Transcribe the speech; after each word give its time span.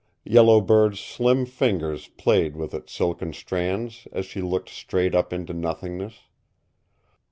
Yellow 0.25 0.61
Bird's 0.61 0.99
slim 0.99 1.45
fingers 1.45 2.07
played 2.07 2.55
with 2.55 2.73
its 2.73 2.91
silken 2.91 3.33
strands 3.33 4.07
as 4.11 4.25
she 4.25 4.41
looked 4.41 4.69
straight 4.69 5.13
up 5.13 5.31
into 5.31 5.53
nothingness. 5.53 6.21